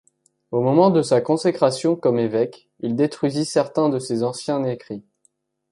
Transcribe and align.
Au 0.49 0.61
moment 0.63 0.89
de 0.89 1.03
sa 1.03 1.21
consécration 1.21 1.95
comme 1.95 2.17
évêque, 2.17 2.71
il 2.79 2.95
détruisit 2.95 3.45
certains 3.45 3.87
de 3.87 3.99
ses 3.99 4.23
anciens 4.23 4.63
écrits. 4.63 5.03